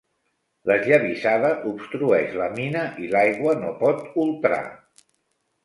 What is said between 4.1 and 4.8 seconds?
ultrar.